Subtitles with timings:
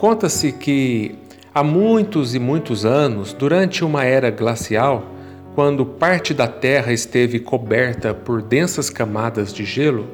[0.00, 1.14] Conta-se que
[1.54, 5.04] há muitos e muitos anos, durante uma era glacial,
[5.54, 10.06] quando parte da Terra esteve coberta por densas camadas de gelo,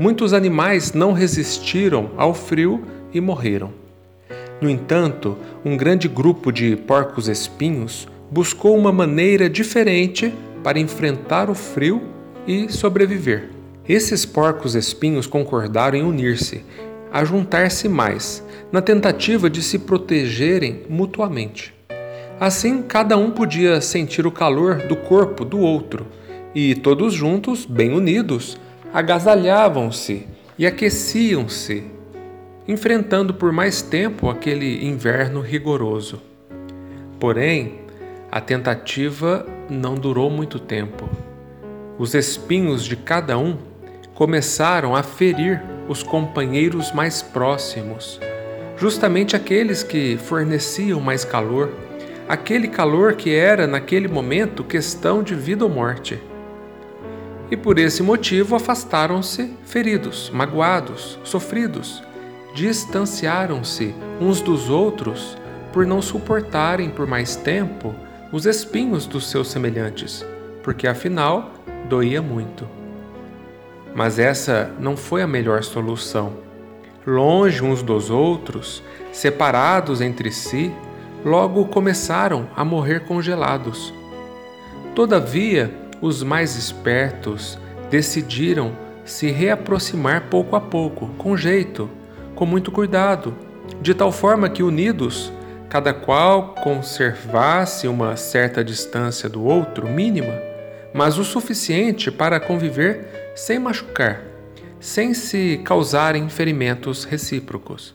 [0.00, 3.74] muitos animais não resistiram ao frio e morreram.
[4.58, 10.32] No entanto, um grande grupo de porcos-espinhos buscou uma maneira diferente
[10.64, 12.00] para enfrentar o frio
[12.46, 13.50] e sobreviver.
[13.86, 16.64] Esses porcos-espinhos concordaram em unir-se,
[17.12, 21.74] a juntar-se mais, na tentativa de se protegerem mutuamente.
[22.38, 26.06] Assim, cada um podia sentir o calor do corpo do outro,
[26.54, 28.58] e todos juntos, bem unidos,
[28.92, 30.26] agasalhavam-se
[30.58, 31.84] e aqueciam-se,
[32.66, 36.20] enfrentando por mais tempo aquele inverno rigoroso.
[37.20, 37.80] Porém,
[38.30, 41.08] a tentativa não durou muito tempo.
[41.98, 43.56] Os espinhos de cada um
[44.14, 48.20] começaram a ferir os companheiros mais próximos,
[48.76, 51.70] justamente aqueles que forneciam mais calor,
[52.28, 56.20] aquele calor que era, naquele momento, questão de vida ou morte.
[57.50, 62.02] E por esse motivo afastaram-se feridos, magoados, sofridos,
[62.54, 65.36] distanciaram-se uns dos outros
[65.72, 67.94] por não suportarem por mais tempo
[68.32, 70.24] os espinhos dos seus semelhantes,
[70.62, 71.52] porque afinal
[71.88, 72.66] doía muito.
[73.96, 76.34] Mas essa não foi a melhor solução.
[77.06, 80.70] Longe uns dos outros, separados entre si,
[81.24, 83.94] logo começaram a morrer congelados.
[84.94, 87.58] Todavia, os mais espertos
[87.90, 88.72] decidiram
[89.02, 91.88] se reaproximar pouco a pouco, com jeito,
[92.34, 93.34] com muito cuidado,
[93.80, 95.32] de tal forma que unidos
[95.70, 100.34] cada qual conservasse uma certa distância do outro, mínima,
[100.96, 104.22] mas o suficiente para conviver sem machucar,
[104.80, 107.94] sem se causarem ferimentos recíprocos.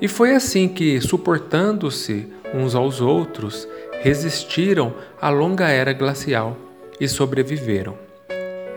[0.00, 3.66] E foi assim que, suportando-se uns aos outros,
[4.02, 6.56] resistiram à longa era glacial
[7.00, 7.96] e sobreviveram.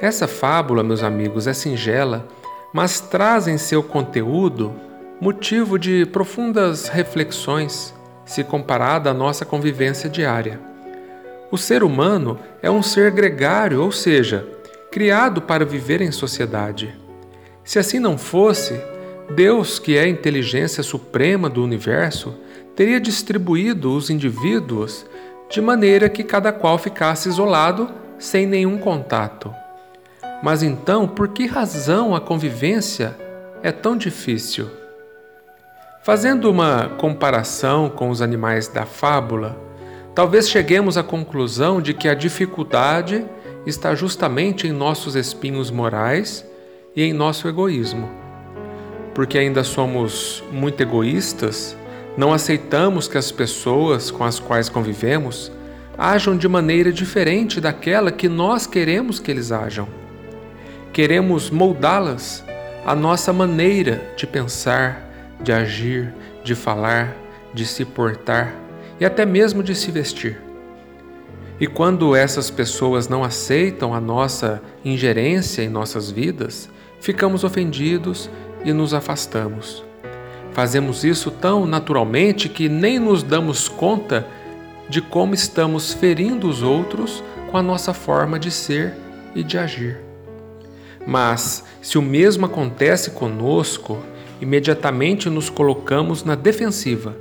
[0.01, 2.27] Essa fábula, meus amigos, é singela,
[2.73, 4.73] mas traz em seu conteúdo
[5.19, 7.93] motivo de profundas reflexões
[8.25, 10.72] se comparada à nossa convivência diária.
[11.53, 14.43] O ser humano é um ser gregário, ou seja,
[14.89, 16.97] criado para viver em sociedade.
[17.63, 18.81] Se assim não fosse,
[19.35, 22.33] Deus, que é a inteligência suprema do universo,
[22.75, 25.05] teria distribuído os indivíduos
[25.47, 27.87] de maneira que cada qual ficasse isolado
[28.17, 29.53] sem nenhum contato.
[30.41, 33.15] Mas então, por que razão a convivência
[33.61, 34.71] é tão difícil?
[36.01, 39.55] Fazendo uma comparação com os animais da fábula,
[40.15, 43.25] talvez cheguemos à conclusão de que a dificuldade
[43.65, 46.45] está justamente em nossos espinhos morais
[46.95, 48.09] e em nosso egoísmo.
[49.13, 51.77] Porque ainda somos muito egoístas,
[52.17, 55.51] não aceitamos que as pessoas com as quais convivemos
[55.97, 59.87] ajam de maneira diferente daquela que nós queremos que eles ajam.
[60.91, 62.43] Queremos moldá-las
[62.85, 65.09] à nossa maneira de pensar,
[65.41, 66.13] de agir,
[66.43, 67.15] de falar,
[67.53, 68.62] de se portar
[69.03, 70.39] e até mesmo de se vestir.
[71.59, 76.69] E quando essas pessoas não aceitam a nossa ingerência em nossas vidas,
[77.01, 78.29] ficamos ofendidos
[78.63, 79.83] e nos afastamos.
[80.53, 84.25] Fazemos isso tão naturalmente que nem nos damos conta
[84.87, 87.21] de como estamos ferindo os outros
[87.51, 88.93] com a nossa forma de ser
[89.35, 89.97] e de agir.
[91.05, 94.01] Mas, se o mesmo acontece conosco,
[94.39, 97.17] imediatamente nos colocamos na defensiva,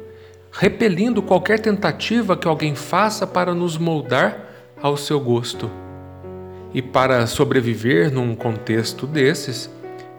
[0.52, 4.48] repelindo qualquer tentativa que alguém faça para nos moldar
[4.80, 5.70] ao seu gosto.
[6.74, 9.68] E para sobreviver num contexto desses,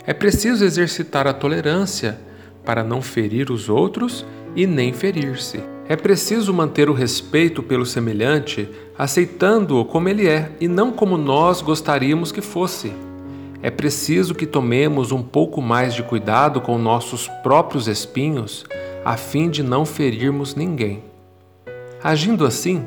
[0.06, 2.20] é preciso exercitar a tolerância
[2.66, 5.64] para não ferir os outros e nem ferir-se.
[5.88, 11.62] É preciso manter o respeito pelo semelhante, aceitando-o como ele é e não como nós
[11.62, 12.92] gostaríamos que fosse
[13.64, 18.66] é preciso que tomemos um pouco mais de cuidado com nossos próprios espinhos,
[19.06, 21.04] a fim de não ferirmos ninguém.
[22.04, 22.86] Agindo assim,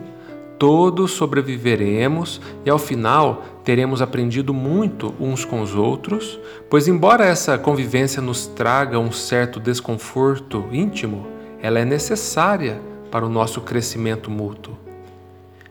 [0.58, 6.38] todos sobreviveremos e ao final teremos aprendido muito uns com os outros,
[6.70, 11.26] pois, embora essa convivência nos traga um certo desconforto íntimo,
[11.60, 12.80] ela é necessária
[13.10, 14.76] para o nosso crescimento mútuo.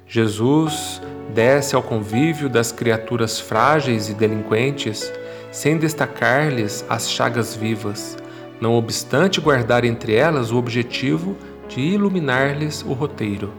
[0.08, 1.02] Jesus
[1.34, 5.12] desce ao convívio das criaturas frágeis e delinquentes,
[5.52, 8.18] sem destacar-lhes as chagas vivas,
[8.60, 11.36] não obstante guardar entre elas o objetivo
[11.68, 13.52] de iluminar-lhes o roteiro.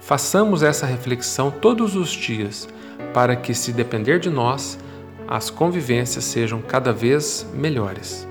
[0.00, 2.68] Façamos essa reflexão todos os dias,
[3.12, 4.78] para que, se depender de nós,
[5.28, 8.29] as convivências sejam cada vez melhores.